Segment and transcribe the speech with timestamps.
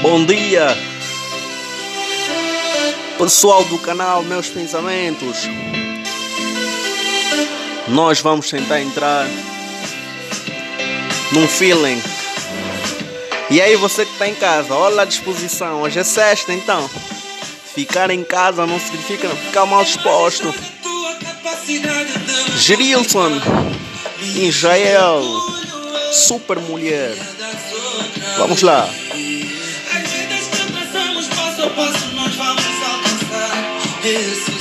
[0.00, 0.68] Bom dia,
[3.18, 5.38] pessoal do canal Meus Pensamentos.
[7.88, 9.26] Nós vamos tentar entrar
[11.32, 12.00] num feeling.
[13.50, 15.82] E aí, você que está em casa, olha a disposição.
[15.82, 16.88] Hoje é sexta, então.
[17.74, 20.54] Ficar em casa não significa ficar mal disposto.
[22.56, 23.32] Gerilson,
[24.36, 25.22] Israel,
[26.12, 27.16] super mulher.
[28.42, 28.88] Vamos lá.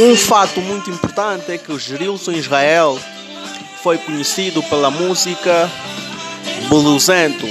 [0.00, 2.98] Um fato muito importante é que o Gerilson Israel
[3.82, 5.70] foi conhecido pela música
[6.70, 7.46] Buluzento.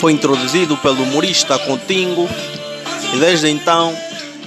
[0.00, 2.26] Foi introduzido pelo humorista Contingo
[3.12, 3.94] e desde então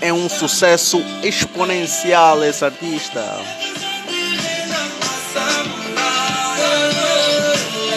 [0.02, 3.22] é um sucesso exponencial esse artista.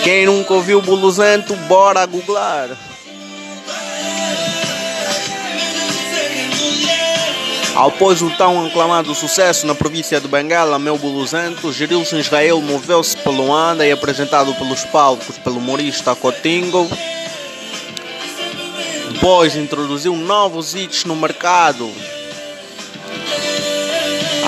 [0.03, 2.71] Quem nunca ouviu Buluzento, bora googlar.
[7.79, 13.47] Após o tão aclamado sucesso na província de Bengala, Meu Buluzento, Gerilson Israel moveu-se pelo
[13.47, 16.91] Luanda e apresentado pelos palcos pelo humorista Cotingo.
[19.13, 21.89] Depois introduziu novos hits no mercado.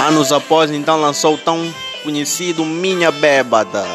[0.09, 1.73] Anos após, então lançou o tão
[2.03, 3.87] conhecido Minha Bébada.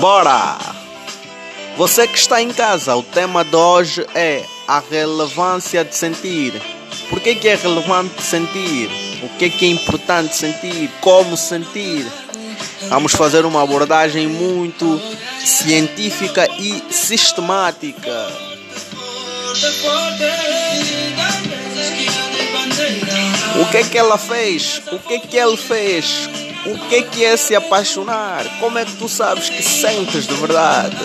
[0.00, 0.58] Bora!
[1.76, 6.52] Você que está em casa, o tema de hoje é a relevância de sentir.
[7.08, 8.90] Por que, que é relevante sentir?
[9.22, 10.90] O que, que é importante sentir?
[11.00, 12.06] Como sentir?
[12.88, 15.00] Vamos fazer uma abordagem muito
[15.44, 18.28] científica e sistemática.
[23.64, 24.82] O que que ela fez?
[24.92, 26.28] O que que ele fez?
[26.66, 28.44] O que que é se apaixonar?
[28.60, 30.96] Como é que tu sabes que sentes de verdade?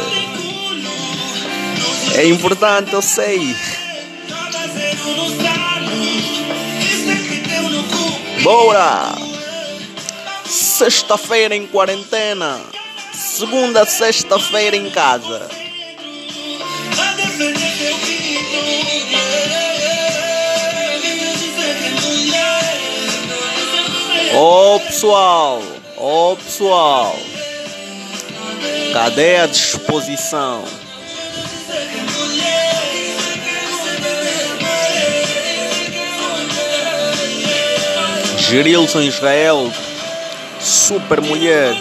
[2.16, 3.56] É importante, eu sei.
[8.44, 9.16] Bora!
[10.46, 12.60] Sexta-feira em quarentena.
[13.14, 15.59] Segunda, sexta-feira em casa.
[24.88, 25.62] Pessoal,
[25.98, 27.16] oh, pessoal,
[28.94, 30.64] cadê a disposição?
[38.38, 39.72] Gerilson Israel,
[40.60, 41.76] super mulher.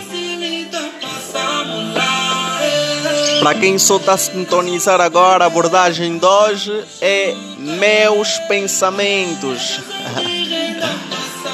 [3.41, 9.81] Para quem só está a sintonizar agora, a abordagem de hoje é meus pensamentos.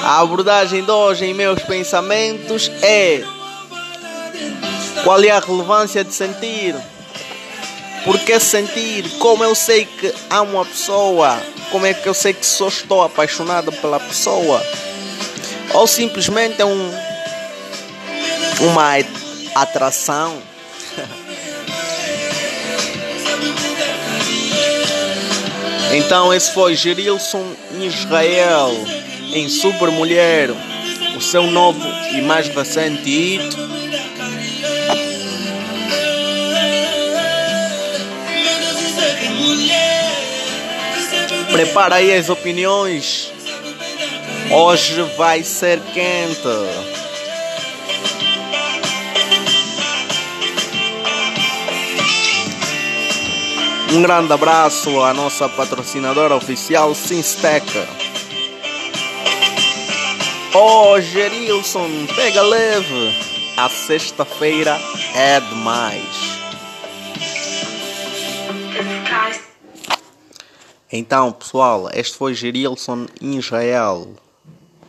[0.05, 3.25] A abordagem de hoje em meus pensamentos é
[5.03, 6.77] qual é a relevância de sentir?
[8.05, 9.09] Por que sentir?
[9.19, 11.43] Como eu sei que amo a pessoa?
[11.71, 14.63] Como é que eu sei que só estou apaixonado pela pessoa?
[15.73, 16.91] Ou simplesmente é um
[18.61, 18.99] uma
[19.55, 20.37] atração?
[25.97, 28.71] então esse foi Gerilson Israel
[29.33, 30.51] em Super Mulher,
[31.17, 31.81] o seu novo
[32.13, 33.57] e mais recente hit.
[41.51, 43.33] Prepara aí as opiniões.
[44.51, 46.49] Hoje vai ser quente.
[53.93, 58.04] Um grande abraço à nossa patrocinadora oficial Sinsteca.
[60.57, 63.13] Oh, Gerilson, pega leve.
[63.57, 64.79] A sexta-feira
[65.13, 66.39] é demais.
[70.93, 74.15] Então, pessoal, este foi Gerilson Israel.